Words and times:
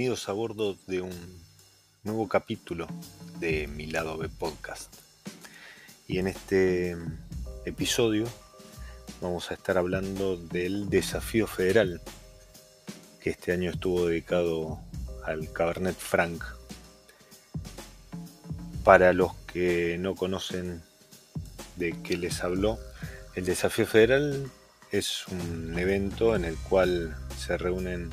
Bienvenidos 0.00 0.30
a 0.30 0.32
bordo 0.32 0.78
de 0.86 1.02
un 1.02 1.44
nuevo 2.04 2.26
capítulo 2.26 2.86
de 3.38 3.66
Mi 3.66 3.84
Lado 3.84 4.16
B 4.16 4.30
Podcast. 4.30 4.94
Y 6.08 6.18
en 6.20 6.26
este 6.26 6.96
episodio 7.66 8.24
vamos 9.20 9.50
a 9.50 9.54
estar 9.54 9.76
hablando 9.76 10.38
del 10.38 10.88
desafío 10.88 11.46
federal 11.46 12.00
que 13.20 13.28
este 13.28 13.52
año 13.52 13.72
estuvo 13.72 14.06
dedicado 14.06 14.80
al 15.26 15.52
Cabernet 15.52 15.98
Franc. 15.98 16.42
Para 18.82 19.12
los 19.12 19.34
que 19.52 19.98
no 19.98 20.14
conocen 20.14 20.80
de 21.76 21.94
qué 22.02 22.16
les 22.16 22.42
habló, 22.42 22.78
el 23.34 23.44
desafío 23.44 23.86
federal 23.86 24.50
es 24.92 25.28
un 25.28 25.78
evento 25.78 26.34
en 26.34 26.46
el 26.46 26.56
cual 26.56 27.14
se 27.36 27.58
reúnen 27.58 28.08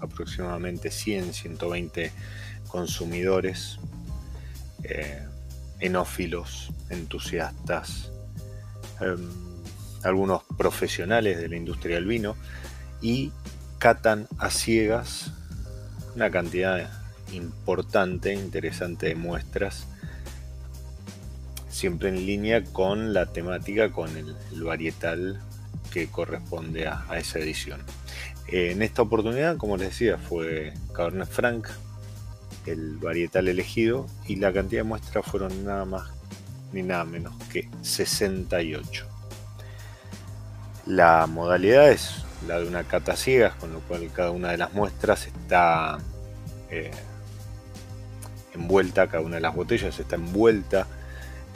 aproximadamente 0.00 0.90
100, 0.90 1.34
120 1.34 2.12
consumidores, 2.68 3.78
eh, 4.82 5.26
enófilos, 5.80 6.70
entusiastas, 6.88 8.10
em, 9.00 9.28
algunos 10.02 10.42
profesionales 10.56 11.38
de 11.38 11.48
la 11.48 11.56
industria 11.56 11.96
del 11.96 12.06
vino 12.06 12.36
y 13.02 13.32
catan 13.78 14.28
a 14.38 14.50
ciegas 14.50 15.32
una 16.14 16.30
cantidad 16.30 16.90
importante, 17.32 18.32
interesante 18.34 19.06
de 19.06 19.14
muestras, 19.14 19.86
siempre 21.70 22.08
en 22.08 22.26
línea 22.26 22.64
con 22.64 23.12
la 23.14 23.26
temática, 23.26 23.90
con 23.90 24.16
el, 24.16 24.34
varietal 24.62 25.40
que 25.92 26.08
corresponde 26.08 26.86
a 26.86 27.06
esa 27.18 27.38
edición. 27.38 27.80
En 28.52 28.82
esta 28.82 29.02
oportunidad, 29.02 29.56
como 29.56 29.76
les 29.76 29.90
decía, 29.90 30.18
fue 30.18 30.72
Cabernet 30.92 31.28
Franc, 31.28 31.68
el 32.66 32.96
varietal 32.96 33.46
elegido, 33.46 34.06
y 34.26 34.36
la 34.36 34.52
cantidad 34.52 34.80
de 34.80 34.88
muestras 34.88 35.24
fueron 35.24 35.64
nada 35.64 35.84
más 35.84 36.10
ni 36.72 36.82
nada 36.82 37.04
menos 37.04 37.32
que 37.52 37.68
68. 37.82 39.06
La 40.86 41.26
modalidad 41.28 41.90
es 41.90 42.24
la 42.48 42.58
de 42.58 42.66
una 42.66 42.84
cata 42.84 43.16
ciegas, 43.16 43.54
con 43.54 43.72
lo 43.72 43.80
cual 43.80 44.10
cada 44.12 44.32
una 44.32 44.50
de 44.50 44.58
las 44.58 44.72
muestras 44.72 45.26
está 45.26 45.98
eh, 46.70 46.90
envuelta, 48.54 49.06
cada 49.06 49.22
una 49.22 49.36
de 49.36 49.42
las 49.42 49.54
botellas 49.54 49.98
está 50.00 50.16
envuelta 50.16 50.88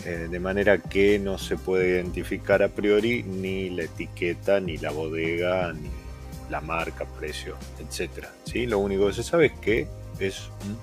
eh, 0.05 0.29
de 0.31 0.41
manera 0.41 0.79
que 0.79 1.19
no 1.19 1.39
se 1.39 1.56
puede 1.56 1.89
identificar 1.89 2.62
a 2.62 2.69
priori 2.69 3.23
ni 3.23 3.70
la 3.70 3.84
etiqueta, 3.84 4.61
ni 4.61 4.77
la 4.77 4.91
bodega, 4.91 5.73
ni 5.73 6.04
la 6.50 6.61
marca, 6.61 7.05
precio, 7.05 7.56
etc. 7.78 8.27
¿sí? 8.45 8.67
Lo 8.67 8.78
único 8.78 9.06
que 9.06 9.14
se 9.14 9.23
sabe 9.23 9.47
es 9.47 9.53
que 9.61 9.89
es 10.19 10.51
un 10.64 10.78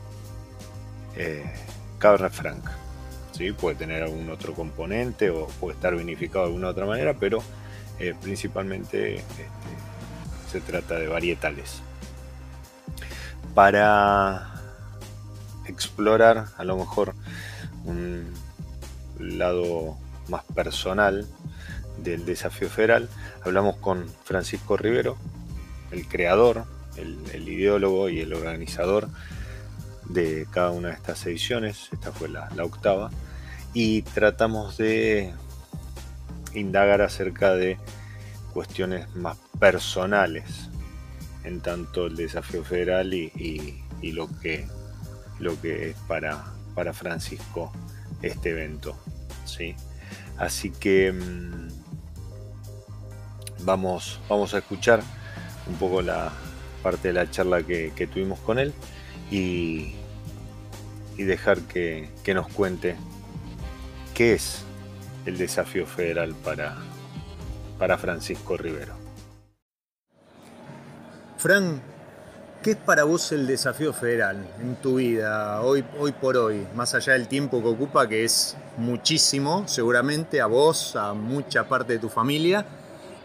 eh, 1.15 1.43
Franc. 2.31 2.63
¿sí? 3.31 3.51
Puede 3.51 3.75
tener 3.75 4.03
algún 4.03 4.29
otro 4.29 4.53
componente 4.53 5.29
o 5.29 5.47
puede 5.47 5.75
estar 5.75 5.95
vinificado 5.95 6.45
de 6.45 6.47
alguna 6.47 6.69
otra 6.69 6.85
manera, 6.85 7.13
pero 7.13 7.43
eh, 7.99 8.15
principalmente 8.19 9.15
este, 9.17 9.45
se 10.51 10.61
trata 10.61 10.95
de 10.95 11.07
varietales. 11.07 11.81
Para 13.53 14.53
explorar 15.65 16.47
a 16.57 16.63
lo 16.63 16.77
mejor 16.77 17.13
un 17.85 18.33
lado 19.19 19.97
más 20.29 20.43
personal 20.55 21.27
del 21.97 22.25
desafío 22.25 22.69
federal, 22.69 23.09
hablamos 23.45 23.75
con 23.77 24.09
Francisco 24.23 24.77
Rivero, 24.77 25.17
el 25.91 26.07
creador, 26.07 26.65
el, 26.97 27.47
ideólogo 27.47 28.09
y 28.09 28.19
el 28.19 28.33
organizador 28.33 29.09
de 30.05 30.47
cada 30.51 30.71
una 30.71 30.89
de 30.89 30.95
estas 30.95 31.25
ediciones. 31.25 31.89
Esta 31.91 32.11
fue 32.11 32.29
la, 32.29 32.49
octava. 32.63 33.11
Y 33.73 34.01
tratamos 34.01 34.77
de 34.77 35.33
indagar 36.53 37.01
acerca 37.01 37.53
de 37.55 37.77
cuestiones 38.53 39.13
más 39.15 39.37
personales 39.59 40.69
en 41.43 41.61
tanto 41.61 42.07
el 42.07 42.15
desafío 42.15 42.63
federal 42.63 43.13
y, 43.13 43.83
lo, 44.01 44.27
que, 44.39 44.67
lo 45.39 45.59
que 45.61 45.89
es 45.89 45.95
para, 46.07 46.43
para 46.75 46.93
Francisco 46.93 47.71
este 48.21 48.51
evento. 48.51 48.97
¿sí? 49.45 49.75
Así 50.37 50.71
que 50.71 51.11
mm, 51.11 51.69
vamos, 53.63 54.19
vamos 54.27 54.53
a 54.53 54.59
escuchar 54.59 55.01
un 55.71 55.77
poco 55.77 56.01
la 56.01 56.31
parte 56.83 57.09
de 57.09 57.13
la 57.13 57.29
charla 57.29 57.63
que, 57.63 58.09
tuvimos 58.11 58.39
con 58.39 58.59
él 58.59 58.73
y, 59.29 59.95
dejar 61.17 61.59
que, 61.61 62.09
nos 62.33 62.47
cuente 62.47 62.95
qué 64.13 64.33
es 64.33 64.63
el 65.25 65.37
desafío 65.37 65.85
federal 65.85 66.33
para, 66.43 66.77
para 67.77 67.97
Francisco 67.97 68.57
Rivero. 68.57 68.95
Fran, 71.37 71.81
¿qué 72.63 72.71
es 72.71 72.77
para 72.77 73.03
vos 73.03 73.31
el 73.31 73.45
desafío 73.47 73.93
federal 73.93 74.47
en 74.59 74.75
tu 74.75 74.95
vida, 74.95 75.61
hoy, 75.61 75.85
hoy 75.99 76.11
por 76.11 76.37
hoy, 76.37 76.67
más 76.75 76.95
allá 76.95 77.13
del 77.13 77.27
tiempo 77.27 77.61
que 77.61 77.69
ocupa, 77.69 78.09
que 78.09 78.23
es 78.23 78.57
muchísimo, 78.77 79.67
seguramente 79.67 80.41
a 80.41 80.47
vos, 80.47 80.95
a 80.95 81.13
mucha 81.13 81.67
parte 81.67 81.93
de 81.93 81.99
tu 81.99 82.09
familia? 82.09 82.65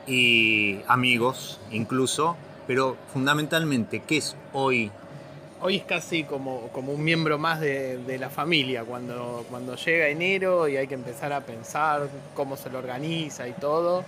Y 0.07 0.81
amigos 0.87 1.61
incluso, 1.71 2.37
pero 2.67 2.97
fundamentalmente, 3.13 4.03
¿qué 4.07 4.19
es 4.19 4.37
hoy? 4.53 4.91
Hoy 5.61 5.77
es 5.77 5.85
casi 5.85 6.25
como, 6.25 6.69
como 6.69 6.93
un 6.93 7.03
miembro 7.03 7.39
más 7.39 7.61
de, 7.61 8.17
la 8.19 8.29
familia, 8.29 8.85
cuando, 8.85 9.45
cuando 9.51 9.75
llega 9.77 10.09
enero 10.09 10.69
y 10.69 10.77
hay 10.77 10.87
que 10.87 10.95
empezar 10.95 11.33
a 11.33 11.41
pensar 11.41 12.09
cómo 12.35 12.57
se 12.57 12.71
lo 12.71 12.79
organiza 12.79 13.49
y 13.49 13.53
todo. 13.53 14.05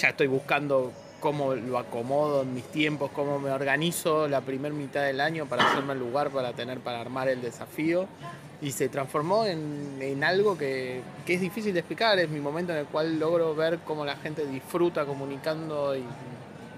Ya 0.00 0.10
estoy 0.10 0.28
buscando 0.28 0.92
cómo 1.24 1.54
lo 1.54 1.78
acomodo 1.78 2.42
en 2.42 2.52
mis 2.52 2.64
tiempos, 2.64 3.10
cómo 3.14 3.38
me 3.38 3.50
organizo 3.50 4.28
la 4.28 4.42
primera 4.42 4.74
mitad 4.74 5.00
del 5.04 5.22
año 5.22 5.46
para 5.46 5.66
hacerme 5.66 5.94
el 5.94 5.98
lugar 5.98 6.28
para 6.28 6.52
tener 6.52 6.80
para 6.80 7.00
armar 7.00 7.28
el 7.28 7.40
desafío 7.40 8.06
y 8.60 8.72
se 8.72 8.90
transformó 8.90 9.46
en, 9.46 10.22
algo 10.22 10.58
que, 10.58 11.00
es 11.26 11.40
difícil 11.40 11.72
de 11.72 11.80
explicar. 11.80 12.18
Es 12.18 12.28
mi 12.28 12.40
momento 12.40 12.72
en 12.72 12.80
el 12.80 12.84
cual 12.84 13.18
logro 13.18 13.54
ver 13.54 13.78
cómo 13.86 14.04
la 14.04 14.16
gente 14.16 14.46
disfruta 14.46 15.06
comunicando 15.06 15.96
y 15.96 16.02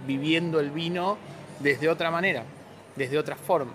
viviendo 0.06 0.60
el 0.60 0.70
vino 0.70 1.18
desde 1.58 1.88
otra 1.88 2.12
manera, 2.12 2.44
desde 2.94 3.18
otra 3.18 3.34
forma. 3.34 3.72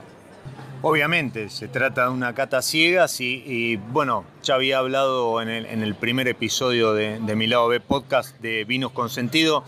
Obviamente, 0.83 1.49
se 1.49 1.67
trata 1.67 2.05
de 2.05 2.11
una 2.11 2.33
cata 2.33 2.61
ciegas 2.61 3.19
y, 3.19 3.75
bueno, 3.75 4.23
ya 4.41 4.55
había 4.55 4.77
hablado 4.77 5.41
en 5.41 5.49
el, 5.49 5.95
primer 5.95 6.29
episodio 6.29 6.93
de, 6.93 7.19
de, 7.19 7.35
Mi 7.35 7.47
Lado 7.47 7.67
B 7.67 7.81
Podcast 7.81 8.39
de 8.39 8.63
Vinos 8.63 8.93
con 8.93 9.09
Sentido 9.09 9.65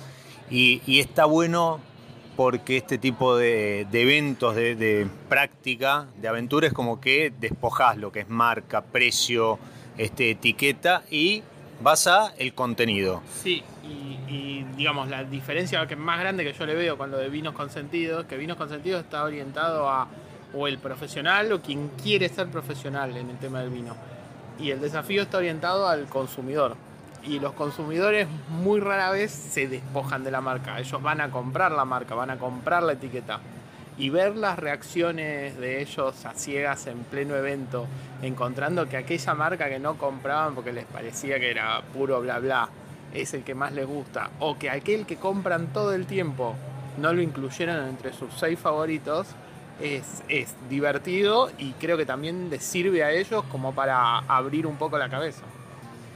y, 0.54 0.82
y 0.86 1.00
está 1.00 1.26
bueno 1.26 1.80
porque 2.36 2.78
este 2.78 2.98
tipo 2.98 3.36
de, 3.36 3.88
eventos 3.92 4.56
de, 4.56 5.08
práctica, 5.28 6.08
de 6.18 6.28
aventura, 6.28 6.68
es 6.68 6.74
como 6.74 7.02
que 7.02 7.34
despojás 7.40 7.98
lo 7.98 8.12
que 8.12 8.22
es 8.22 8.30
marca, 8.30 8.82
precio, 8.82 9.58
este, 9.98 10.32
etiqueta 10.32 11.04
y 11.10 11.44
vas 11.82 12.06
a 12.08 12.34
el 12.38 12.54
contenido. 12.54 13.22
Sí, 13.42 13.64
y, 13.84 14.64
digamos, 14.76 15.10
la 15.10 15.24
diferencia 15.24 15.88
más 15.98 16.20
grande 16.20 16.44
que 16.44 16.54
yo 16.54 16.66
le 16.66 16.76
veo 16.76 16.98
con 16.98 17.12
lo 17.12 17.18
de 17.18 17.30
vinos 17.30 17.54
consentidos, 17.54 18.26
que 18.26 18.38
vinos 18.38 18.58
consentidos 18.58 19.04
está 19.04 19.24
orientado 19.24 19.90
a 19.90 20.08
o 20.56 20.68
el 20.68 20.78
profesional 20.78 21.52
o 21.52 21.62
quien 21.62 21.90
quiere 22.02 22.30
ser 22.30 22.48
profesional 22.48 23.18
en 23.18 23.30
el 23.30 23.38
tema 23.38 23.62
del 23.62 23.72
vino. 23.72 23.96
Y 24.60 24.70
el 24.70 24.80
desafío 24.80 25.24
está 25.24 25.40
orientado 25.40 25.88
al 25.88 26.06
consumidor 26.06 26.76
y 27.26 27.40
los 27.40 27.54
consumidores 27.54 28.28
muy 28.50 28.80
rara 28.80 29.12
vez 29.12 29.32
se 29.32 29.68
despojan 29.68 30.24
de 30.24 30.32
la 30.32 30.42
marca. 30.42 30.80
Ellos 30.80 31.02
van 31.02 31.22
a 31.22 31.32
comprar 31.32 31.72
la 31.72 31.86
marca, 31.86 32.16
van 32.16 32.30
a 32.30 32.38
comprar 32.38 32.84
la 32.84 32.94
etiqueta. 32.94 33.40
Y 33.98 34.10
ver 34.10 34.36
las 34.36 34.58
reacciones 34.58 35.58
de 35.58 35.82
ellos 35.82 36.26
a 36.26 36.34
ciegas 36.34 36.88
en 36.88 37.04
pleno 37.04 37.36
evento, 37.36 37.86
encontrando 38.22 38.90
que 38.90 38.98
aquella 38.98 39.36
marca 39.36 39.70
que 39.70 39.80
no 39.80 39.98
compraban 39.98 40.56
porque 40.56 40.74
les 40.74 40.86
parecía 40.86 41.40
que 41.40 41.52
era 41.52 41.82
puro 41.94 42.20
bla 42.20 42.40
bla, 42.40 42.70
es 43.14 43.34
el 43.36 43.44
que 43.44 43.54
más 43.54 43.72
les 43.72 43.86
gusta, 43.86 44.32
o 44.40 44.58
que 44.58 44.72
aquel 44.72 45.06
que 45.06 45.18
compran 45.18 45.68
todo 45.68 45.94
el 45.94 46.08
tiempo 46.08 46.56
no 46.98 47.14
lo 47.14 47.22
incluyeron 47.22 47.88
entre 47.88 48.14
sus 48.14 48.34
seis 48.34 48.58
favoritos, 48.58 49.28
es, 49.80 50.24
es 50.28 50.56
divertido 50.70 51.52
y 51.60 51.74
creo 51.74 51.96
que 51.96 52.06
también 52.06 52.50
les 52.50 52.64
sirve 52.64 53.04
a 53.04 53.12
ellos 53.12 53.44
como 53.52 53.74
para 53.76 54.20
abrir 54.20 54.66
un 54.66 54.78
poco 54.78 54.98
la 54.98 55.10
cabeza. 55.10 55.44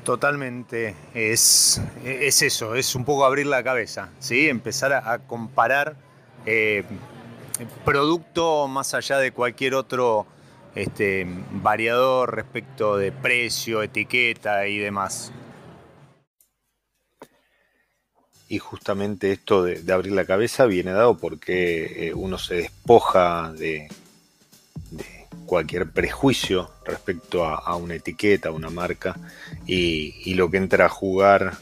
Totalmente, 0.08 0.96
es, 1.14 1.82
es 2.06 2.42
eso, 2.42 2.76
es 2.76 2.96
un 2.96 3.04
poco 3.04 3.26
abrir 3.26 3.46
la 3.46 3.62
cabeza, 3.62 4.10
¿sí? 4.20 4.48
empezar 4.48 4.94
a, 4.94 5.20
comparar 5.20 5.98
eh, 6.46 6.86
producto 7.84 8.70
más 8.70 8.94
allá 8.94 9.18
de 9.18 9.34
cualquier 9.34 9.74
otro 9.74 10.26
este, 10.76 11.28
variador 11.52 12.34
respecto 12.34 12.96
de 12.96 13.12
precio, 13.12 13.84
etiqueta 13.84 14.66
y 14.68 14.78
demás. 14.78 15.34
y 18.48 18.60
justamente 18.60 19.34
esto 19.34 19.62
de, 19.62 19.92
abrir 19.92 20.14
la 20.14 20.24
cabeza 20.24 20.68
viene 20.68 20.94
dado 20.94 21.18
porque 21.18 22.08
eh, 22.08 22.14
uno 22.14 22.38
se 22.38 22.56
despoja 22.56 23.52
de, 23.52 23.90
cualquier 25.48 25.90
prejuicio 25.90 26.70
respecto 26.86 27.46
a, 27.46 27.76
una 27.76 27.96
etiqueta, 27.96 28.50
a 28.50 28.52
una 28.52 28.70
marca, 28.70 29.16
y, 29.66 30.36
lo 30.36 30.52
que 30.52 30.58
entra 30.58 30.86
a 30.86 30.90
jugar 30.90 31.58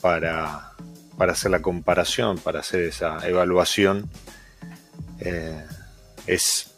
para, 0.00 0.74
hacer 1.18 1.50
la 1.50 1.62
comparación, 1.62 2.38
para 2.38 2.60
hacer 2.60 2.82
esa 2.82 3.26
evaluación, 3.26 4.08
eh, 5.18 5.64
es 6.28 6.70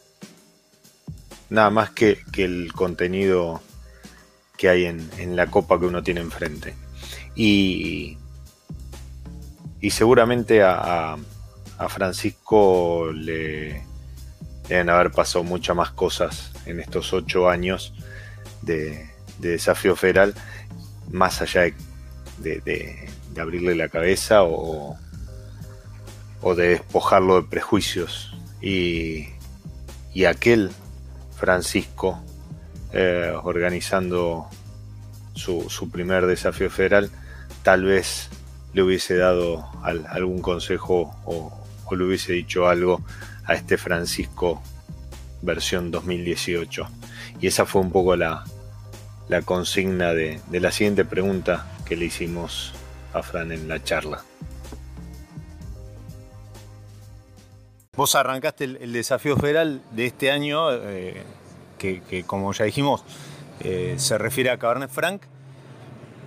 nada 1.49 1.69
más 1.69 1.91
que, 1.91 2.17
el 2.37 2.73
contenido 2.73 3.61
que 4.57 4.69
hay 4.69 4.85
en, 4.85 5.35
la 5.35 5.47
copa 5.47 5.79
que 5.79 5.85
uno 5.85 6.01
tiene 6.01 6.21
enfrente. 6.21 6.73
Y 7.35 8.17
seguramente 9.91 10.63
a, 10.63 11.17
Francisco 11.89 13.11
le 13.13 13.83
deben 14.67 14.89
haber 14.89 15.11
pasado 15.11 15.43
muchas 15.43 15.75
más 15.75 15.91
cosas 15.91 16.51
en 16.65 16.79
estos 16.79 17.13
ocho 17.13 17.49
años 17.49 17.93
de, 18.61 19.09
desafío 19.39 19.95
federal, 19.95 20.33
más 21.11 21.41
allá 21.41 21.71
de, 22.39 23.09
abrirle 23.39 23.75
la 23.75 23.89
cabeza 23.89 24.43
o, 24.43 24.97
o, 26.41 26.55
de 26.55 26.69
despojarlo 26.69 27.41
de 27.41 27.47
prejuicios. 27.47 28.35
Y, 28.61 29.29
aquel 30.25 30.71
Francisco 31.37 32.23
eh, 32.93 33.33
organizando 33.43 34.47
su, 35.33 35.89
primer 35.91 36.25
desafío 36.25 36.69
federal, 36.69 37.09
tal 37.63 37.83
vez 37.83 38.29
le 38.73 38.83
hubiese 38.83 39.17
dado 39.17 39.69
algún 39.83 40.41
consejo 40.41 41.13
o, 41.25 41.51
le 41.95 42.03
hubiese 42.03 42.33
dicho 42.33 42.67
algo 42.67 43.01
a 43.45 43.53
este 43.53 43.77
Francisco 43.77 44.61
versión 45.41 45.91
2018. 45.91 46.87
Y 47.39 47.47
esa 47.47 47.65
fue 47.65 47.81
un 47.81 47.91
poco 47.91 48.15
la, 48.15 48.43
consigna 49.45 50.13
de, 50.13 50.41
la 50.51 50.71
siguiente 50.71 51.05
pregunta 51.05 51.67
que 51.85 51.95
le 51.95 52.05
hicimos 52.05 52.73
a 53.13 53.21
Fran 53.21 53.51
en 53.51 53.67
la 53.67 53.83
charla. 53.83 54.23
Vos 57.95 58.15
arrancaste 58.15 58.65
el, 58.65 58.91
desafío 58.91 59.37
federal 59.37 59.81
de 59.91 60.05
este 60.05 60.31
año, 60.31 60.73
eh, 60.73 61.23
que, 61.77 62.23
como 62.27 62.51
ya 62.51 62.65
dijimos, 62.65 63.05
eh, 63.61 63.95
se 63.97 64.17
refiere 64.17 64.49
a 64.49 64.57
Cabernet 64.57 64.89
Franc 64.89 65.21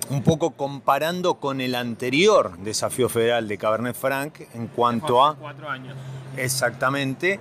un 0.09 0.23
poco 0.23 0.53
comparando 0.53 1.35
con 1.35 1.61
el 1.61 1.75
anterior 1.75 2.57
desafío 2.59 3.11
federal 3.11 3.47
de 3.47 3.59
Cabernet 3.59 3.95
Franc 3.95 4.41
en 4.55 4.69
cuanto 4.69 5.23
a... 5.23 5.37
Cuatro 5.37 5.69
años. 5.69 5.95
Exactamente, 6.39 7.41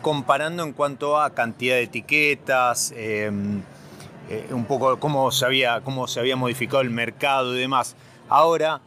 comparando 0.00 0.62
en 0.62 0.72
cuanto 0.72 1.20
a 1.20 1.34
cantidad 1.34 1.74
de 1.74 1.82
etiquetas, 1.82 2.94
em, 2.96 3.62
eh, 4.30 4.46
un 4.50 4.64
poco 4.64 5.00
cómo 5.00 5.30
se, 5.32 5.44
había, 5.44 5.80
cómo 5.80 6.06
se 6.06 6.20
había 6.20 6.36
modificado 6.36 6.80
el 6.82 6.90
mercado 6.90 7.56
y 7.56 7.58
demás. 7.58 7.96
Ahora, 8.28 8.80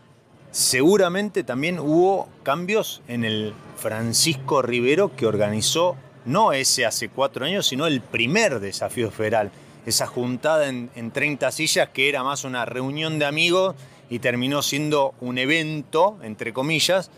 seguramente 0.51 1.43
también 1.43 1.79
hubo 1.79 2.29
cambios 2.43 3.01
en 3.07 3.25
el 3.25 3.53
Francisco 3.75 4.61
Rivero 4.61 5.15
que 5.15 5.25
organizó 5.25 5.97
no 6.25 6.53
ese 6.53 6.85
hace 6.85 7.09
cuatro 7.09 7.45
años, 7.45 7.67
sino 7.67 7.87
el 7.87 7.99
primer 7.99 8.59
desafío 8.59 9.11
federal 9.11 9.51
esa 9.85 10.05
juntada 10.05 10.69
en, 10.69 11.11
30 11.11 11.51
sillas 11.51 11.89
que 11.89 12.07
era 12.07 12.23
más 12.23 12.43
una 12.43 12.65
reunión 12.65 13.17
de 13.19 13.25
amigos 13.25 13.75
y 14.09 14.19
terminó 14.19 14.61
siendo 14.61 15.15
un 15.21 15.37
evento, 15.37 16.19
entre 16.21 16.53
comillas, 16.53 17.09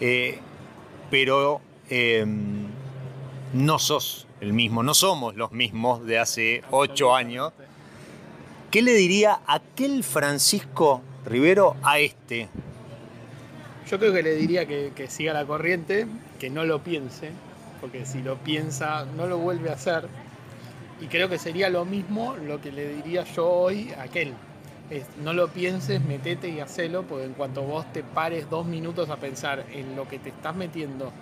eh, 0.00 0.38
pero 1.10 1.60
em, 1.90 2.66
no 3.52 3.78
sos 3.78 4.26
el 4.40 4.52
mismo, 4.52 4.82
no 4.82 4.94
somos 4.94 5.36
los 5.36 5.52
mismos 5.52 6.06
de 6.06 6.18
hace 6.18 6.62
ocho 6.70 7.14
años. 7.14 7.52
¿Qué 8.70 8.82
le 8.82 8.94
diría 8.94 9.40
aquel 9.46 10.04
Francisco 10.04 11.02
Rivero 11.26 11.76
a 11.82 11.98
este? 11.98 12.48
Yo 13.90 13.98
creo 13.98 14.12
que 14.12 14.22
le 14.22 14.36
diría 14.36 14.66
que, 14.66 15.06
siga 15.08 15.32
la 15.32 15.44
corriente, 15.44 16.06
que 16.38 16.48
no 16.48 16.64
lo 16.64 16.82
piense, 16.82 17.32
porque 17.80 18.06
si 18.06 18.22
lo 18.22 18.36
piensa 18.36 19.04
no 19.16 19.26
lo 19.26 19.38
vuelve 19.38 19.70
a 19.70 19.74
hacer 19.74 20.08
y 21.00 21.06
creo 21.06 21.28
que 21.28 21.38
sería 21.38 21.70
lo 21.70 21.84
mismo 21.84 22.36
lo 22.36 22.60
que 22.60 22.70
le 22.72 22.94
diría 22.94 23.24
yo 23.24 23.48
hoy 23.48 23.90
a 23.98 24.02
aquel. 24.02 24.34
no 25.22 25.32
lo 25.32 25.48
pienses, 25.48 26.02
metete 26.04 26.48
y 26.48 26.60
hacelo, 26.60 27.02
porque 27.04 27.24
en 27.24 27.32
cuanto 27.32 27.62
vos 27.62 27.90
te 27.92 28.02
pares 28.02 28.50
dos 28.50 28.66
minutos 28.66 29.08
a 29.08 29.16
pensar 29.16 29.64
en 29.72 29.96
lo 29.96 30.08
que 30.08 30.18
te 30.18 30.28
estás 30.28 30.54
metiendo, 30.54 31.12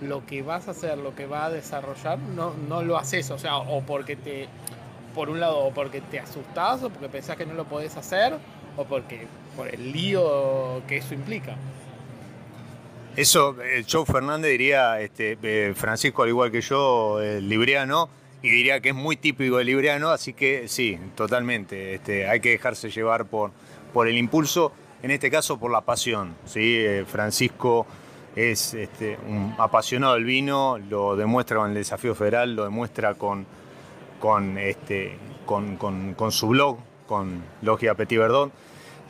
lo 0.00 0.24
que 0.26 0.42
vas 0.42 0.68
a 0.68 0.72
hacer, 0.72 0.98
lo 0.98 1.14
que 1.14 1.26
va 1.26 1.46
a 1.46 1.50
desarrollar, 1.50 2.18
no, 2.18 2.54
no 2.68 2.82
lo 2.82 2.96
haces. 2.96 3.30
O 3.30 3.38
sea, 3.38 3.56
o 3.56 3.82
porque 3.82 4.16
te, 4.16 4.48
por 5.14 5.30
un 5.30 5.40
lado, 5.40 5.58
o 5.58 5.72
porque 5.72 6.00
te 6.00 6.18
asustás, 6.18 6.82
o 6.82 6.90
porque 6.90 7.08
pensás 7.08 7.36
que 7.36 7.46
no 7.46 7.54
lo 7.54 7.64
podés 7.64 7.96
hacer, 7.96 8.34
o 8.76 8.84
porque 8.84 9.26
por 9.56 9.68
el 9.68 9.92
lío 9.92 10.82
que 10.86 10.98
eso 10.98 11.14
implica. 11.14 11.56
Eso, 13.16 13.56
el 13.62 13.86
Joe 13.88 14.04
Fernández 14.04 14.50
diría, 14.50 15.00
este, 15.00 15.38
eh, 15.42 15.72
Francisco, 15.76 16.24
al 16.24 16.30
igual 16.30 16.50
que 16.50 16.60
yo, 16.60 17.20
libriano, 17.40 18.08
y 18.44 18.50
diría 18.50 18.80
que 18.80 18.90
es 18.90 18.94
muy 18.94 19.16
típico 19.16 19.56
de 19.56 19.64
Libriano, 19.64 20.10
así 20.10 20.34
que 20.34 20.68
sí, 20.68 20.98
totalmente. 21.14 21.94
Este, 21.94 22.28
hay 22.28 22.40
que 22.40 22.50
dejarse 22.50 22.90
llevar 22.90 23.24
por, 23.24 23.52
por 23.94 24.06
el 24.06 24.18
impulso, 24.18 24.70
en 25.02 25.10
este 25.12 25.30
caso 25.30 25.58
por 25.58 25.72
la 25.72 25.80
pasión. 25.80 26.34
¿sí? 26.44 26.76
Eh, 26.76 27.06
Francisco 27.10 27.86
es 28.36 28.74
este, 28.74 29.18
un 29.26 29.54
apasionado 29.58 30.14
del 30.14 30.24
vino, 30.24 30.78
lo 30.78 31.16
demuestra 31.16 31.58
con 31.58 31.70
el 31.70 31.74
desafío 31.74 32.14
federal, 32.14 32.54
lo 32.54 32.64
demuestra 32.64 33.14
con, 33.14 33.46
con, 34.20 34.58
este, 34.58 35.16
con, 35.46 35.78
su 36.30 36.48
blog, 36.48 36.78
con 37.06 37.42
Logia 37.62 37.94
Petit 37.94 38.18
Verdón, 38.18 38.52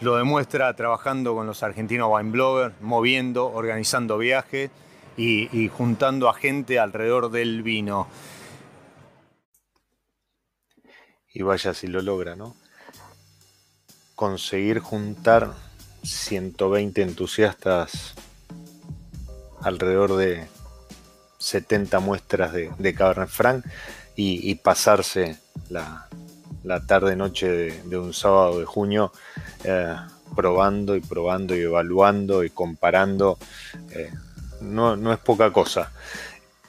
lo 0.01 0.17
demuestra 0.17 0.75
trabajando 0.75 1.35
con 1.35 1.47
los 1.47 1.63
argentinos 1.63 2.09
wine 2.13 2.31
bloggers, 2.31 2.75
moviendo, 2.81 3.47
organizando 3.51 4.19
viajes 4.19 4.71
y, 5.17 5.49
y 5.59 5.69
juntando 5.69 6.29
a 6.29 6.35
gente 6.35 6.79
alrededor 6.79 7.31
del 7.31 7.63
vino 7.63 8.07
y 11.35 11.43
vaya 11.43 11.75
si 11.75 11.89
lo 11.89 12.01
logra, 12.01 12.37
¿no? 12.37 12.55
Conseguir 14.15 14.79
juntar 14.79 15.53
120 16.05 17.03
entusiastas 17.03 18.15
alrededor 19.65 20.17
de 20.17 20.47
70 21.39 22.01
muestras 22.01 22.53
de, 22.53 22.95
Cabernet 22.95 23.29
Franc 23.29 23.65
y, 24.17 24.55
pasarse 24.57 25.39
la, 25.69 26.09
tarde-noche 26.87 27.49
de, 27.83 27.99
un 27.99 28.15
sábado 28.15 28.61
de 28.61 28.65
junio 28.65 29.13
eh, 29.65 29.97
probando 30.37 30.97
y 30.97 31.01
probando 31.01 31.57
y 31.57 31.61
evaluando 31.61 32.45
y 32.45 32.51
comparando. 32.51 33.39
Eh, 33.91 34.13
no, 34.61 35.13
es 35.13 35.19
poca 35.19 35.51
cosa. 35.51 35.93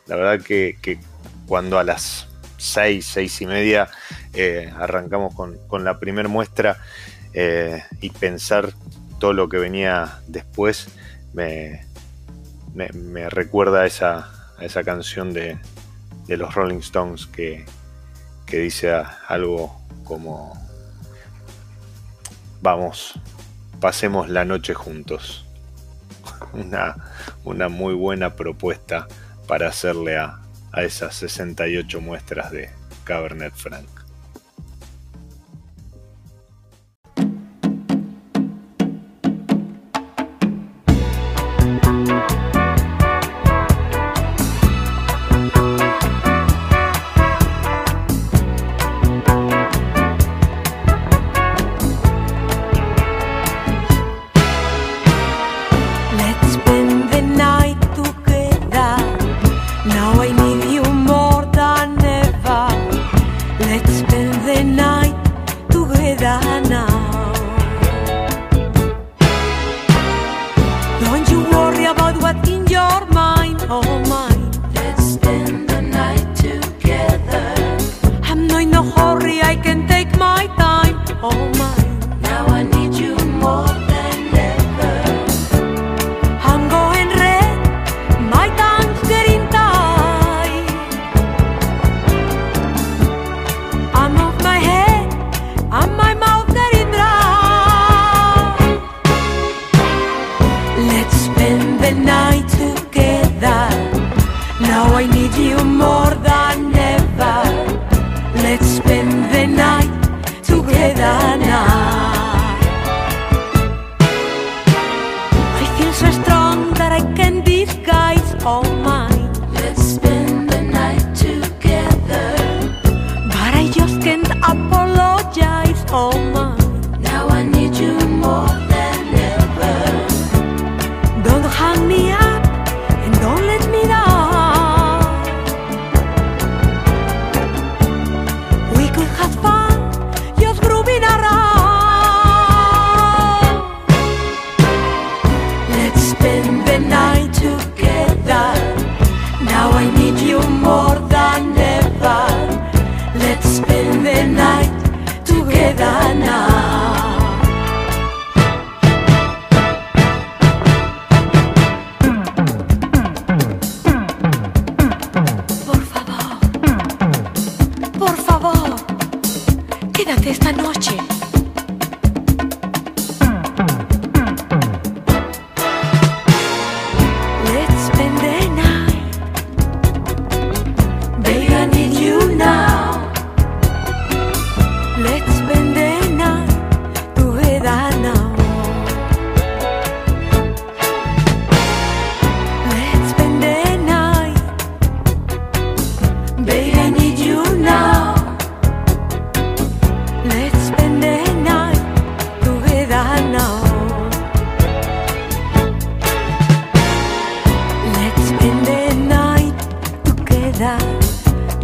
La 0.08 0.16
verdad 0.16 0.44
que, 0.44 1.00
cuando 1.48 1.78
a 1.78 1.84
las 1.84 2.28
6, 2.58 3.06
6 3.06 3.42
y 3.42 3.46
media, 3.46 3.90
eh, 4.34 4.72
arrancamos 4.78 5.34
con, 5.36 5.84
la 5.84 6.00
primera 6.00 6.28
muestra 6.28 6.78
y 8.00 8.10
pensar 8.12 8.72
todo 9.20 9.34
lo 9.34 9.50
que 9.50 9.58
venía 9.58 10.22
después 10.28 10.88
me, 11.34 11.82
me, 12.76 13.30
recuerda 13.30 13.82
a 13.82 13.86
esa, 13.86 14.30
esa 14.60 14.84
canción 14.84 15.34
de, 15.34 15.58
los 16.28 16.54
Rolling 16.54 16.80
Stones 16.80 17.26
que, 17.26 17.66
dice 18.48 18.94
algo 19.28 19.76
como 20.04 20.54
vamos, 22.62 23.20
pasemos 23.80 24.30
la 24.30 24.46
noche 24.46 24.74
juntos. 24.74 25.46
Una, 26.54 26.96
una 27.44 27.70
muy 27.70 27.94
buena 27.94 28.36
propuesta 28.36 29.08
para 29.48 29.68
hacerle 29.68 30.18
a, 30.18 30.40
a 30.72 30.84
esas 30.84 31.16
68 31.16 32.02
muestras 32.02 32.52
de 32.52 32.70
Cabernet 33.04 33.54
Franc. 33.54 33.95
Don't 71.02 71.30
you 71.30 71.35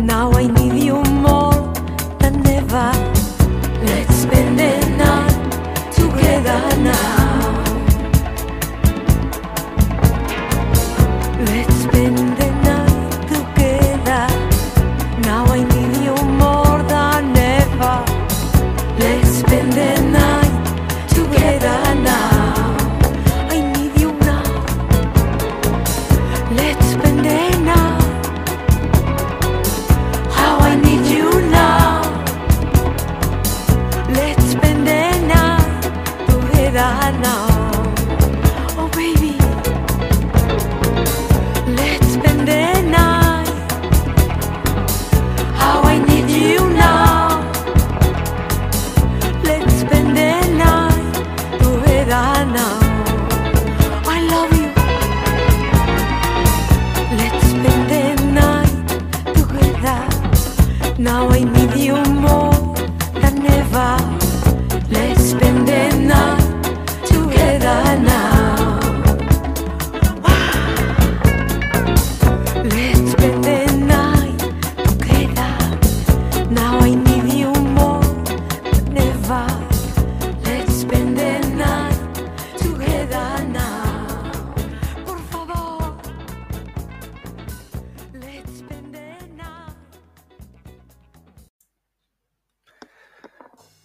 Now 0.02 0.32
I 0.32 0.48
need 0.48 0.84
you 0.84 1.04
more 1.04 1.41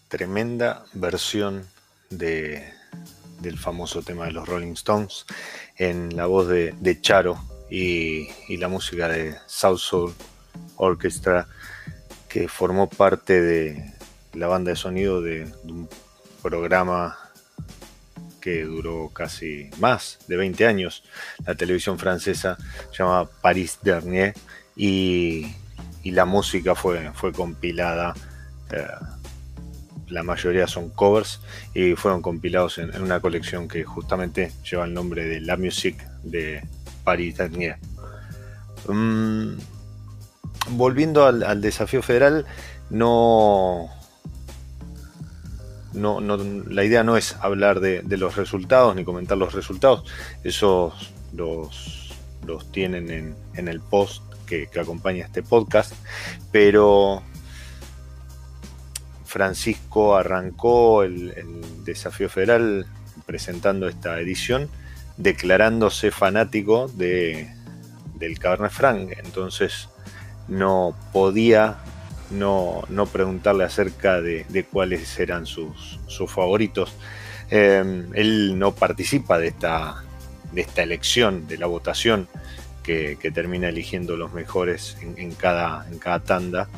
Tremenda 0.09 0.85
versión 0.93 1.67
de, 2.11 2.73
del 3.41 3.59
famoso 3.59 4.03
tema 4.03 4.27
de 4.27 4.33
los 4.33 4.49
Rolling 4.49 4.73
Stones 4.73 5.27
en 5.77 6.17
la 6.17 6.27
voz 6.27 6.49
de, 6.49 6.99
Charo 7.01 7.39
y, 7.71 8.57
la 8.57 8.69
música 8.69 9.09
de 9.09 9.37
South 9.47 9.79
Soul 9.79 10.15
Orchestra 10.77 11.49
que 12.29 12.49
formó 12.49 12.89
parte 12.89 13.41
de 13.41 13.95
la 14.35 14.47
banda 14.47 14.71
de 14.71 14.77
sonido 14.77 15.21
de, 15.21 15.53
un 15.65 15.89
programa 16.43 17.19
que 18.41 18.63
duró 18.65 19.11
casi 19.13 19.71
más 19.81 20.19
de 20.29 20.37
20 20.37 20.67
años, 20.67 21.03
la 21.45 21.57
televisión 21.57 21.99
francesa, 21.99 22.57
se 22.93 22.99
llama 22.99 23.29
Paris 23.41 23.79
Dernier, 23.83 24.35
y, 24.77 25.53
y 26.05 26.13
la 26.13 26.27
música 26.27 26.77
fue, 26.77 27.11
fue 27.15 27.33
compilada, 27.33 28.15
eh, 28.71 28.87
la 30.09 30.23
mayoría 30.23 30.67
son 30.67 30.91
covers, 30.91 31.41
y 31.75 31.95
fueron 31.95 32.23
compilados 32.23 32.79
en, 32.79 33.01
una 33.01 33.21
colección 33.21 33.69
que 33.69 33.85
justamente 33.85 34.53
lleva 34.69 34.85
el 34.85 34.95
nombre 34.95 35.25
de 35.25 35.41
La 35.41 35.57
Musique 35.57 36.05
de 36.23 36.63
Paris 37.05 37.37
Dernier. 37.37 37.77
Mm, 38.89 39.55
volviendo 40.71 41.25
al, 41.25 41.61
desafío 41.61 42.03
federal, 42.03 42.47
no, 42.91 43.89
no, 45.93 46.21
no, 46.21 46.37
la 46.37 46.85
idea 46.85 47.03
no 47.03 47.17
es 47.17 47.37
hablar 47.41 47.81
de, 47.81 48.03
los 48.17 48.37
resultados 48.37 48.95
ni 48.95 49.05
comentar 49.05 49.39
los 49.39 49.55
resultados, 49.55 50.05
esos 50.45 51.13
los, 51.33 52.13
los 52.47 52.71
tienen 52.71 53.35
en, 53.55 53.69
el 53.69 53.81
post 53.81 54.23
que, 54.47 54.69
acompaña 54.81 55.27
este 55.27 55.43
podcast, 55.43 55.93
pero 56.53 57.23
Francisco 59.37 60.16
arrancó 60.16 61.02
el, 61.02 61.35
desafío 61.85 62.31
federal 62.31 62.87
presentando 63.26 63.87
esta 63.87 64.19
edición, 64.19 64.71
declarándose 65.19 66.11
fanático 66.11 66.88
de, 66.88 67.47
del 68.14 68.38
Cabernet 68.38 68.73
Franc, 68.73 69.12
entonces 69.23 69.90
no 70.49 70.97
podía 71.12 71.76
no, 72.31 72.85
no 72.88 73.05
preguntarle 73.05 73.64
acerca 73.64 74.23
de, 74.23 74.66
cuáles 74.73 75.21
eran 75.21 75.45
sus, 75.45 76.00
favoritos. 76.28 76.95
Eh, 77.50 78.07
él 78.14 78.59
no 78.59 78.75
participa 78.75 79.38
de 79.38 79.49
esta, 79.49 80.02
de 80.52 80.62
esta 80.62 80.83
elección, 80.83 81.47
de 81.47 81.59
la 81.59 81.66
votación 81.66 82.26
que, 82.83 83.19
termina 83.35 83.69
eligiendo 83.69 84.16
los 84.16 84.33
mejores 84.33 84.97
en, 85.02 85.33
cada, 85.33 85.87
en 85.90 85.99
cada 85.99 86.21
tanda 86.21 86.69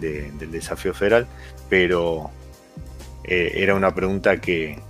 de, 0.00 0.30
del 0.32 0.50
desafío 0.50 0.94
federal, 0.94 1.26
pero 1.68 2.30
eh, 3.24 3.52
era 3.54 3.74
una 3.74 3.94
pregunta 3.94 4.40
que 4.40 4.80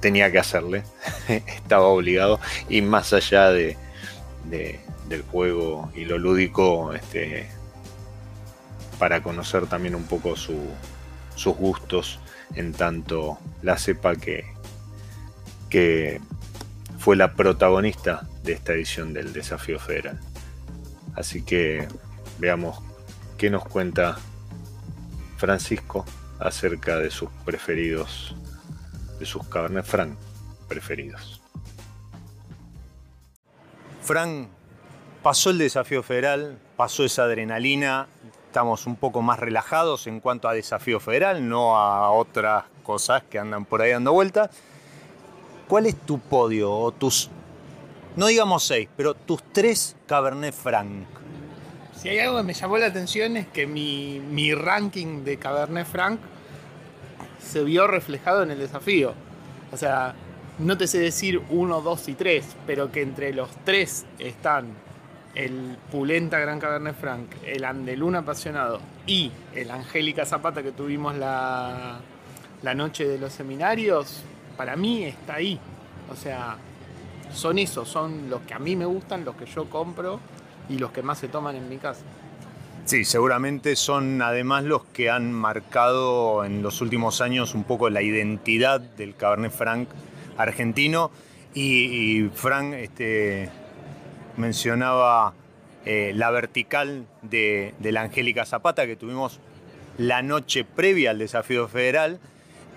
tenía 0.00 0.30
que 0.30 0.38
hacerle, 0.38 0.82
estaba 1.28 1.84
obligado 1.84 2.40
y 2.68 2.82
más 2.82 3.12
allá 3.12 3.50
de, 3.50 3.76
de, 4.44 4.80
del 5.08 5.22
juego 5.22 5.90
y 5.94 6.04
lo 6.04 6.18
lúdico 6.18 6.92
este, 6.92 7.48
para 8.98 9.22
conocer 9.22 9.66
también 9.66 9.94
un 9.94 10.04
poco 10.04 10.36
sus 10.36 11.56
gustos 11.56 12.20
en 12.54 12.72
tanto 12.72 13.38
la 13.62 13.76
cepa 13.78 14.16
que, 14.16 14.44
que 15.68 16.20
fue 16.98 17.16
la 17.16 17.34
protagonista 17.34 18.26
de 18.42 18.52
esta 18.52 18.72
edición 18.72 19.12
del 19.12 19.32
Desafío 19.32 19.78
Federal. 19.78 20.18
Así 21.14 21.42
que 21.42 21.86
veamos 22.38 22.78
qué 23.38 23.50
nos 23.50 23.64
cuenta 23.64 24.18
Francisco 25.36 26.04
acerca 26.38 26.96
de 26.98 27.10
sus 27.10 27.30
preferidos, 27.44 28.34
de 29.18 29.26
sus 29.26 29.46
Cabernet 29.48 29.84
Franc 29.84 30.16
preferidos. 30.68 31.40
Frank, 34.02 34.48
pasó 35.22 35.50
el 35.50 35.58
desafío 35.58 36.02
federal, 36.02 36.58
pasó 36.76 37.04
esa 37.04 37.24
adrenalina, 37.24 38.08
estamos 38.46 38.86
un 38.86 38.96
poco 38.96 39.20
más 39.22 39.38
relajados 39.38 40.06
en 40.06 40.20
cuanto 40.20 40.48
a 40.48 40.54
desafío 40.54 41.00
federal, 41.00 41.48
no 41.48 41.76
a 41.76 42.10
otras 42.10 42.64
cosas 42.82 43.22
que 43.24 43.38
andan 43.38 43.64
por 43.64 43.82
ahí 43.82 43.90
dando 43.90 44.12
vueltas. 44.12 44.50
¿Cuál 45.68 45.86
es 45.86 45.96
tu 45.96 46.20
podio 46.20 46.72
o 46.72 46.92
tus, 46.92 47.28
no 48.14 48.26
digamos 48.26 48.64
seis, 48.64 48.88
pero 48.96 49.14
tus 49.14 49.42
tres 49.52 49.96
Cabernet 50.06 50.54
Franc? 50.54 51.06
Si 51.96 52.10
hay 52.10 52.18
algo 52.18 52.36
que 52.36 52.42
me 52.42 52.52
llamó 52.52 52.76
la 52.76 52.86
atención 52.86 53.36
es 53.38 53.46
que 53.46 53.66
mi, 53.66 54.20
mi 54.20 54.52
ranking 54.52 55.24
de 55.24 55.38
Cabernet 55.38 55.86
Franc 55.86 56.20
se 57.40 57.64
vio 57.64 57.86
reflejado 57.86 58.42
en 58.42 58.50
el 58.50 58.58
desafío. 58.58 59.14
O 59.72 59.76
sea, 59.76 60.14
no 60.58 60.76
te 60.76 60.86
sé 60.86 60.98
decir 60.98 61.40
uno, 61.48 61.80
dos 61.80 62.08
y 62.08 62.14
tres, 62.14 62.54
pero 62.66 62.92
que 62.92 63.02
entre 63.02 63.32
los 63.32 63.48
tres 63.64 64.04
están 64.18 64.74
el 65.34 65.76
Pulenta 65.90 66.38
Gran 66.38 66.60
Cabernet 66.60 66.96
Franc, 66.96 67.30
el 67.44 67.64
Andelún 67.64 68.16
Apasionado 68.16 68.80
y 69.06 69.30
el 69.54 69.70
Angélica 69.70 70.24
Zapata 70.26 70.62
que 70.62 70.72
tuvimos 70.72 71.16
la, 71.16 71.98
la 72.62 72.74
noche 72.74 73.06
de 73.06 73.18
los 73.18 73.32
seminarios, 73.32 74.22
para 74.56 74.76
mí 74.76 75.04
está 75.04 75.34
ahí. 75.34 75.58
O 76.10 76.16
sea, 76.16 76.56
son 77.32 77.58
esos, 77.58 77.88
son 77.88 78.28
los 78.30 78.42
que 78.42 78.54
a 78.54 78.58
mí 78.58 78.76
me 78.76 78.86
gustan, 78.86 79.24
los 79.24 79.34
que 79.36 79.46
yo 79.46 79.68
compro 79.68 80.20
y 80.68 80.78
los 80.78 80.92
que 80.92 81.02
más 81.02 81.18
se 81.18 81.28
toman 81.28 81.56
en 81.56 81.68
mi 81.68 81.78
casa. 81.78 82.02
Sí, 82.86 83.04
seguramente 83.04 83.74
son 83.74 84.22
además 84.22 84.62
los 84.62 84.84
que 84.84 85.10
han 85.10 85.32
marcado 85.32 86.44
en 86.44 86.62
los 86.62 86.80
últimos 86.80 87.20
años 87.20 87.54
un 87.54 87.64
poco 87.64 87.90
la 87.90 88.00
identidad 88.00 88.80
del 88.80 89.16
Cabernet 89.16 89.50
Franc 89.50 89.88
argentino. 90.36 91.10
Y, 91.52 92.28
Frank 92.34 92.74
este, 92.74 93.50
mencionaba 94.36 95.32
eh, 95.84 96.12
la 96.14 96.30
vertical 96.30 97.06
de, 97.22 97.74
de 97.80 97.92
la 97.92 98.02
Angélica 98.02 98.44
Zapata 98.44 98.86
que 98.86 98.94
tuvimos 98.94 99.40
la 99.98 100.22
noche 100.22 100.64
previa 100.64 101.10
al 101.10 101.18
desafío 101.18 101.66
federal, 101.66 102.20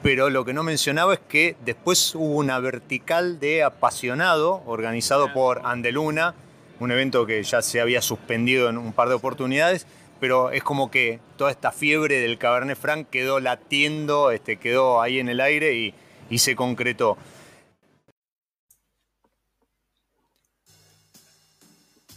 pero 0.02 0.30
lo 0.30 0.46
que 0.46 0.54
no 0.54 0.64
mencionaba 0.64 1.14
es 1.14 1.20
que 1.20 1.56
después 1.66 2.16
hubo 2.16 2.38
una 2.38 2.60
vertical 2.60 3.40
de 3.40 3.64
apasionado 3.64 4.64
organizado 4.66 5.34
por 5.34 5.62
Andeluna, 5.66 6.34
un 6.80 6.92
evento 6.92 7.26
que 7.26 7.42
ya 7.44 7.62
se 7.62 7.82
había 7.82 8.02
suspendido 8.02 8.70
en 8.70 8.78
un 8.78 8.94
par 8.94 9.10
de 9.10 9.16
oportunidades, 9.16 9.86
pero 10.20 10.52
es 10.52 10.64
como 10.64 10.92
que 10.92 11.20
toda 11.38 11.52
esta 11.52 11.72
fiebre 11.72 12.20
del 12.20 12.38
Cabernet 12.38 12.78
Franc 12.78 13.10
quedó 13.10 13.40
latiendo, 13.40 14.32
este, 14.32 14.58
quedó 14.58 15.02
ahí 15.02 15.20
en 15.20 15.30
el 15.30 15.40
aire 15.40 15.76
y, 15.76 15.94
y 16.30 16.40
se 16.40 16.56
concretó. 16.56 17.18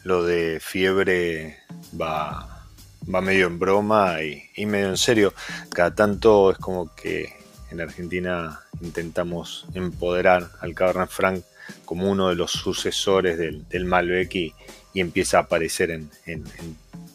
Lo 0.05 0.25
de 0.25 0.59
fiebre 0.61 1.59
va, 1.99 2.53
va 3.13 3.21
medio 3.21 3.47
en 3.47 3.59
broma 3.59 4.17
y, 4.23 4.67
medio 4.67 4.89
en 4.89 4.97
serio. 4.97 5.33
Cada 5.71 5.95
tanto 5.95 6.51
es 6.51 6.59
como 6.59 6.95
que 6.95 7.37
en 7.71 7.81
Argentina 7.81 8.61
intentamos 8.81 9.67
empoderar 9.75 10.51
al 10.61 10.75
Cabernet 10.75 11.09
Franc 11.09 11.45
como 11.85 12.11
uno 12.11 12.29
de 12.29 12.35
los 12.35 12.53
sucesores 12.53 13.39
del, 13.39 13.85
Malbec 13.85 14.35
y, 14.35 14.55
empieza 14.95 15.39
a 15.39 15.43
aparecer 15.43 15.91
en, 15.91 16.11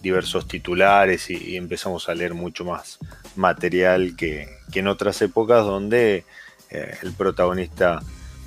diversos 0.01 0.47
titulares 0.47 1.29
y, 1.29 1.55
empezamos 1.57 2.09
a 2.09 2.15
leer 2.15 2.33
mucho 2.33 2.65
más 2.65 2.99
material 3.35 4.15
que, 4.15 4.47
en 4.73 4.87
otras 4.87 5.21
épocas 5.21 5.63
donde 5.65 6.23
eh, 6.69 6.97
el 7.01 7.13
protagonista 7.13 8.01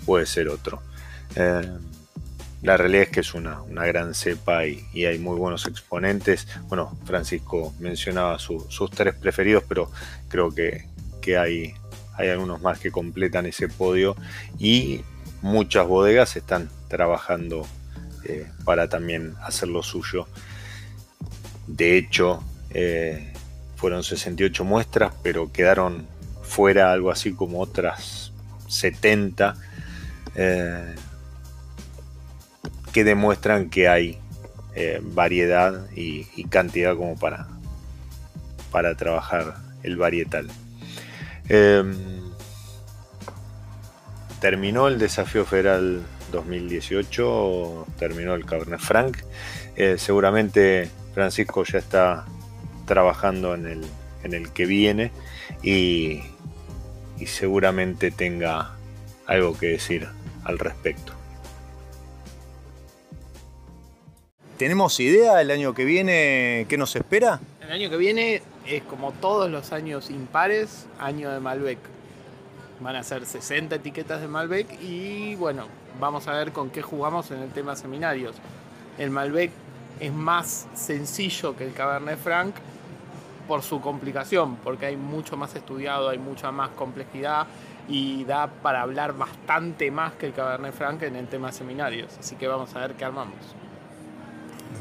puede 0.05 0.27
ser 0.27 0.49
otro. 0.49 0.83
Eh, 1.37 1.63
la 2.63 2.77
realidad 2.77 3.05
es 3.05 3.09
que 3.09 3.21
es 3.21 3.35
una, 3.35 3.63
gran 3.87 4.15
cepa 4.15 4.67
y, 4.67 5.05
hay 5.05 5.19
muy 5.19 5.37
buenos 5.39 5.67
exponentes. 5.67 6.47
Bueno, 6.69 6.97
Francisco 7.05 7.73
mencionaba 7.79 8.39
sus 8.39 8.91
tres 8.91 9.15
preferidos, 9.15 9.65
pero 9.67 9.91
creo 10.29 10.55
que, 10.55 10.85
hay, 11.39 11.75
hay 12.17 12.29
algunos 12.29 12.61
más 12.61 12.79
que 12.79 12.91
completan 12.91 13.47
ese 13.47 13.69
podio 13.69 14.17
y 14.59 15.03
muchas 15.43 15.87
bodegas 15.87 16.37
están 16.37 16.69
trabajando 16.89 17.67
eh, 18.25 18.47
para 18.65 18.89
también 18.89 19.35
hacer 19.43 19.69
lo 19.69 19.83
suyo. 19.83 20.27
De 21.67 21.97
hecho, 21.97 22.43
eh, 22.71 23.33
fueron 23.77 24.03
68 24.03 24.65
muestras, 24.65 25.13
pero 25.23 25.53
quedaron 25.53 26.07
fuera 26.43 26.93
algo 26.93 27.11
así 27.11 27.33
como 27.33 27.61
otras 27.61 28.33
70 28.69 29.57
que 32.93 33.05
demuestran 33.05 33.71
que 33.71 33.89
hay 33.89 34.19
eh, 34.75 35.01
variedad 35.03 35.87
y, 35.95 36.25
cantidad 36.45 36.97
como 36.97 37.19
para, 37.19 37.47
para 38.71 38.95
trabajar 38.97 39.57
el 39.83 39.97
varietal. 39.97 40.49
Terminó 44.41 44.89
el 44.89 44.99
desafío 44.99 45.45
federal 45.45 46.03
2018, 46.33 47.87
terminó 47.99 48.35
el 48.35 48.47
Cabernet 48.47 48.81
Franc. 48.81 49.19
Eh, 49.77 49.97
seguramente 49.99 50.91
Francisco 51.13 51.63
ya 51.65 51.79
está 51.79 52.25
trabajando 52.87 53.55
en 53.55 53.67
el, 53.67 53.85
en 54.25 54.33
el 54.33 54.51
que 54.53 54.65
viene 54.65 55.13
y, 55.63 56.23
y 57.19 57.27
seguramente 57.27 58.11
tenga 58.11 58.77
algo 59.27 59.57
que 59.59 59.67
decir 59.67 60.09
al 60.45 60.59
respecto. 60.59 61.13
¿Tenemos 64.57 64.99
idea 65.01 65.41
el 65.41 65.51
año 65.51 65.75
que 65.75 65.85
viene 65.85 66.67
qué 66.69 66.77
nos 66.79 66.97
espera? 66.97 67.41
El 67.63 67.73
año 67.73 67.91
que 67.91 67.97
viene 67.97 68.43
es 68.67 68.83
como 68.83 69.13
todos 69.13 69.51
los 69.51 69.73
años 69.73 70.11
impares, 70.11 70.87
año 70.99 71.31
de 71.31 71.41
Malbec. 71.41 71.79
Van 72.81 72.97
a 72.97 73.03
ser 73.03 73.27
60 73.27 73.77
etiquetas 73.77 74.21
de 74.21 74.29
Malbec 74.29 74.81
y 74.81 75.35
bueno, 75.37 75.67
vamos 76.01 76.27
a 76.29 76.33
ver 76.33 76.53
con 76.53 76.71
qué 76.71 76.83
jugamos 76.83 77.31
en 77.31 77.41
el 77.41 77.51
tema 77.51 77.77
seminarios. 77.77 78.37
El 78.99 79.11
Malbec 79.11 79.51
es 80.01 80.13
más 80.13 80.67
sencillo 80.75 81.57
que 81.57 81.67
el 81.67 81.75
Cabernet 81.75 82.19
Franc 82.19 82.55
por 83.47 83.63
su 83.63 83.81
complicación, 83.81 84.57
porque 84.57 84.87
hay 84.87 84.97
mucho 84.97 85.37
más 85.37 85.55
estudiado, 85.55 86.09
hay 86.09 86.19
mucha 86.19 86.53
más 86.53 86.71
complejidad 86.71 87.47
y 87.89 88.25
da 88.25 88.47
para 88.47 88.83
hablar 88.83 89.17
bastante 89.17 89.91
más 89.91 90.15
que 90.15 90.27
el 90.27 90.33
Cabernet 90.33 90.75
Franc 90.75 91.03
en 91.03 91.17
el 91.17 91.27
tema 91.27 91.53
seminarios. 91.53 92.17
Así 92.19 92.37
que 92.37 92.47
vamos 92.47 92.75
a 92.77 92.81
ver 92.81 92.95
qué 92.95 93.05
armamos 93.05 93.37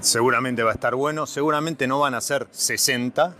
seguramente 0.01 0.63
va 0.63 0.71
a 0.71 0.73
estar 0.73 0.95
bueno, 0.95 1.25
seguramente 1.25 1.87
no 1.87 1.99
van 1.99 2.15
a 2.15 2.21
ser 2.21 2.47
60, 2.51 3.35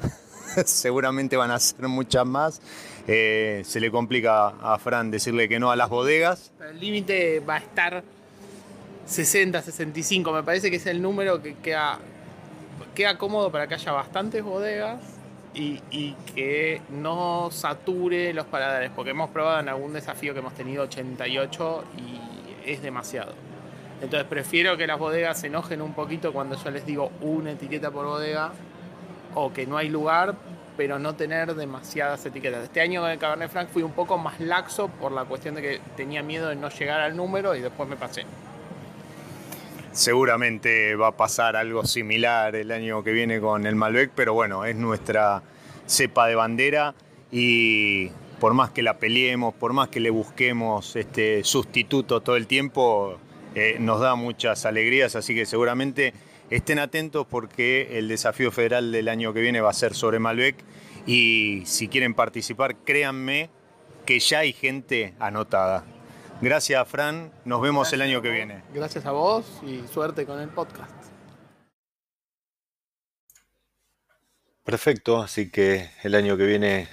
seguramente 0.65 1.38
van 1.38 1.51
a 1.51 1.59
ser 1.59 1.88
muchas 1.88 2.25
más. 2.25 2.62
Eh, 3.07 3.63
se 3.65 3.79
le 3.79 3.89
complica 3.91 4.47
a 4.62 4.77
Fran 4.77 5.12
decirle 5.12 5.49
que 5.49 5.59
no 5.59 5.71
a 5.71 5.75
las 5.75 5.89
bodegas. 5.89 6.51
El 6.69 6.79
límite 6.79 7.39
va 7.39 7.55
a 7.55 7.59
estar 7.59 8.03
60, 9.05 9.62
65, 9.62 10.31
me 10.31 10.43
parece 10.43 10.69
que 10.69 10.77
es 10.77 10.85
el 10.85 11.01
número 11.01 11.41
que 11.41 11.55
queda, 11.55 11.99
queda 12.93 13.17
cómodo 13.17 13.51
para 13.51 13.67
que 13.67 13.73
haya 13.73 13.91
bastantes 13.91 14.43
bodegas 14.43 14.99
y, 15.55 15.81
y, 15.89 16.15
que 16.35 16.81
no 16.89 17.49
sature 17.51 18.33
los 18.33 18.45
paladares, 18.45 18.91
porque 18.95 19.12
hemos 19.12 19.31
probado 19.31 19.59
en 19.59 19.69
algún 19.69 19.93
desafío 19.93 20.33
que 20.33 20.39
hemos 20.39 20.53
tenido 20.53 20.83
88 20.83 21.83
y 21.97 22.69
es 22.69 22.83
demasiado. 22.83 23.33
Entonces 24.01 24.27
prefiero 24.29 24.77
que 24.77 24.85
las 24.85 24.99
bodegas 24.99 25.39
se 25.39 25.47
enojen 25.47 25.81
un 25.81 25.93
poquito 25.93 26.31
cuando 26.31 26.55
yo 26.55 26.69
les 26.69 26.85
digo 26.85 27.12
una 27.21 27.51
etiqueta 27.51 27.89
por 27.89 28.05
bodega 28.05 28.53
o 29.36 29.54
que 29.54 29.65
no 29.65 29.78
hay 29.78 29.89
lugar, 29.89 30.36
pero 30.78 30.98
no 30.98 31.15
tener 31.15 31.56
demasiadas 31.56 32.26
etiquetas. 32.26 32.63
Este 32.63 32.82
año 32.82 33.02
con 33.02 33.12
el 33.12 33.20
Cabernet 33.20 33.52
Franc 33.52 33.70
fui 33.70 33.84
un 33.84 33.92
poco 33.92 34.18
más 34.18 34.39
laxo 34.39 34.88
por 34.88 35.12
la 35.12 35.26
cuestión 35.26 35.56
de 35.56 35.62
que 35.62 35.82
tenía 35.98 36.24
miedo 36.24 36.50
de 36.50 36.56
no 36.56 36.70
llegar 36.70 37.02
al 37.02 37.18
número 37.18 37.56
y 37.56 37.62
después 37.62 37.89
me 37.89 37.96
pasé. 37.96 38.26
Seguramente 39.92 40.96
va 40.96 41.08
a 41.08 41.12
pasar 41.18 41.56
algo 41.56 41.86
similar 41.86 42.56
el 42.56 42.72
año 42.72 43.04
que 43.04 43.12
viene 43.12 43.42
con 43.42 43.65
el 43.65 43.76
Malbec, 43.76 44.12
pero 44.15 44.34
bueno, 44.34 44.63
es 44.63 44.76
nuestra 44.76 45.42
cepa 45.86 46.28
de 46.28 46.36
bandera 46.36 46.94
y 47.32 48.10
por 48.39 48.54
más 48.54 48.70
que 48.70 48.82
la 48.82 48.98
peleemos, 48.98 49.54
por 49.54 49.74
más 49.74 49.89
que 49.89 50.00
le 50.00 50.12
busquemos 50.12 50.96
este 50.96 51.44
sustituto 51.44 52.22
todo 52.22 52.38
el 52.38 52.48
tiempo, 52.48 53.18
eh, 53.56 53.78
nos 53.80 54.00
da 54.00 54.15
muchas 54.15 54.65
alegrías, 54.65 55.15
así 55.15 55.36
que 55.36 55.46
seguramente 55.46 56.13
estén 56.49 56.79
atentos 56.79 57.27
porque 57.27 57.97
el 57.97 58.07
desafío 58.07 58.51
federal 58.51 58.91
del 58.91 59.07
año 59.07 59.33
que 59.33 59.41
viene 59.41 59.62
va 59.62 59.69
a 59.69 59.73
ser 59.73 59.93
sobre 59.93 60.19
Malbec 60.19 60.55
y 61.05 61.63
si 61.65 61.88
quieren 61.88 62.13
participar, 62.13 62.75
créanme 62.77 63.49
que 64.05 64.19
ya 64.19 64.39
hay 64.39 64.53
gente 64.53 65.13
anotada. 65.19 65.85
Gracias, 66.41 66.88
Fran. 66.88 67.31
Nos 67.45 67.62
vemos 67.62 67.91
el 67.93 68.01
año 68.01 68.21
que 68.21 68.29
viene. 68.29 68.63
Gracias 68.73 69.05
a 69.05 69.12
vos 69.12 69.45
y 69.65 69.85
suerte 69.88 70.25
con 70.25 70.39
el 70.39 70.49
podcast. 70.49 70.91
Perfecto, 74.63 75.21
así 75.21 75.49
que 75.49 75.89
el 76.03 76.15
año 76.15 76.38
que 76.38 76.45
viene 76.45 76.88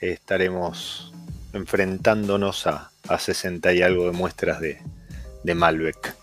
estaremos 0.00 1.12
enfrentándonos 1.52 2.66
a, 2.66 2.90
a 3.08 3.18
60 3.18 3.72
y 3.72 3.82
algo 3.82 4.06
de 4.06 4.12
muestras 4.12 4.60
de, 4.60 4.78
de 5.44 5.54
Malbec. 5.54 6.19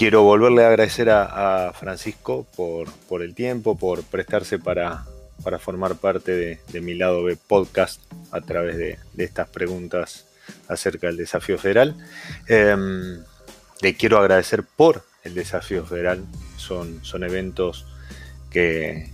Quiero 0.00 0.22
volverle 0.22 0.64
a 0.64 0.68
agradecer 0.68 1.10
a, 1.10 1.74
Francisco 1.78 2.46
por, 2.56 2.90
por, 3.06 3.20
el 3.20 3.34
tiempo, 3.34 3.76
por 3.76 4.02
prestarse 4.02 4.58
para, 4.58 5.04
para 5.44 5.58
formar 5.58 5.96
parte 5.96 6.58
de, 6.72 6.80
mi 6.80 6.94
lado 6.94 7.22
B 7.22 7.36
podcast 7.36 8.00
a 8.30 8.40
través 8.40 8.78
de, 8.78 8.98
de, 9.12 9.24
estas 9.24 9.50
preguntas 9.50 10.24
acerca 10.68 11.08
del 11.08 11.18
desafío 11.18 11.58
federal. 11.58 11.94
Eh, 12.48 12.74
le 13.82 13.94
quiero 13.94 14.16
agradecer 14.16 14.64
por 14.64 15.04
el 15.22 15.34
desafío 15.34 15.84
federal. 15.84 16.24
Son, 16.56 17.04
son 17.04 17.22
eventos 17.22 17.84
que, 18.50 19.12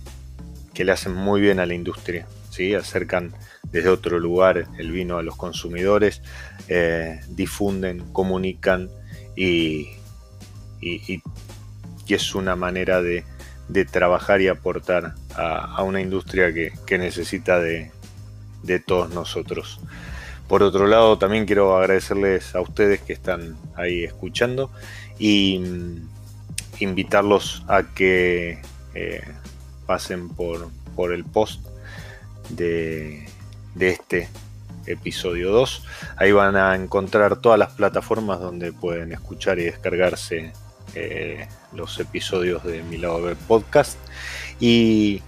que, 0.73 0.85
le 0.85 0.93
hacen 0.93 1.13
muy 1.13 1.41
bien 1.41 1.59
a 1.59 1.65
la 1.65 1.73
industria. 1.73 2.25
¿sí? 2.49 2.73
Acercan 2.75 3.33
desde 3.73 3.89
otro 3.89 4.19
lugar 4.21 4.69
el 4.77 4.93
vino 4.93 5.17
a 5.17 5.21
los 5.21 5.35
consumidores, 5.35 6.21
eh, 6.69 7.19
difunden, 7.27 8.05
comunican 8.13 8.89
y, 9.35 9.89
y, 10.81 11.13
y, 11.13 11.21
es 12.07 12.35
una 12.35 12.55
manera 12.55 13.01
de, 13.01 13.25
trabajar 13.91 14.41
y 14.41 14.47
aportar 14.47 15.15
a, 15.35 15.83
una 15.83 16.01
industria 16.01 16.53
que, 16.53 16.97
necesita 16.97 17.59
de, 17.59 17.91
todos 18.85 19.13
nosotros. 19.13 19.79
Por 20.47 20.63
otro 20.63 20.87
lado, 20.87 21.17
también 21.17 21.45
quiero 21.45 21.75
agradecerles 21.77 22.55
a 22.55 22.61
ustedes 22.61 23.01
que 23.01 23.11
están 23.11 23.57
ahí 23.75 24.05
escuchando 24.05 24.71
y 25.19 25.59
mm, 25.59 26.07
invitarlos 26.79 27.63
a 27.67 27.83
que 27.83 28.61
eh, 28.93 29.23
pasen 29.85 30.29
por, 30.29 30.69
por 30.95 31.11
el 31.11 31.25
post 31.25 31.61
de, 32.49 33.27
de 33.75 33.89
este 33.89 34.29
episodio 34.85 35.51
2. 35.51 35.83
Ahí 36.15 36.31
van 36.31 36.55
a 36.55 36.75
encontrar 36.75 37.37
todas 37.37 37.59
las 37.59 37.73
plataformas 37.73 38.39
donde 38.39 38.71
pueden 38.71 39.11
escuchar 39.11 39.59
y 39.59 39.65
descargarse 39.65 40.53
eh, 40.95 41.47
los 41.73 41.99
episodios 41.99 42.63
de 42.63 42.83
Mi 42.83 42.97
Lado 42.97 43.21
B 43.21 43.35
Podcast. 43.35 43.97
Y 44.59 45.21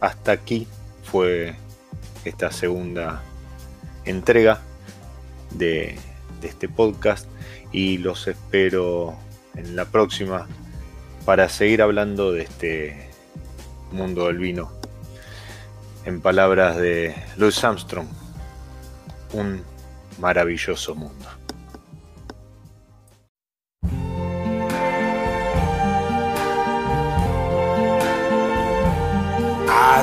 hasta 0.00 0.32
aquí 0.32 0.66
fue 1.02 1.54
esta 2.24 2.50
segunda 2.50 3.22
entrega 4.04 4.60
de, 5.52 5.98
este 6.42 6.68
podcast 6.68 7.26
y 7.72 7.96
los 7.96 8.26
espero 8.26 9.14
en 9.54 9.76
la 9.76 9.86
próxima 9.86 10.46
para 11.24 11.48
seguir 11.48 11.80
hablando 11.80 12.32
de 12.32 12.42
este 12.42 13.08
mundo 13.92 14.26
del 14.26 14.36
vino 14.36 14.70
en 16.04 16.20
palabras 16.20 16.76
de 16.76 17.14
Louis 17.38 17.64
Armstrong, 17.64 18.08
un 19.32 19.62
maravilloso 20.18 20.94
mundo. 20.94 21.43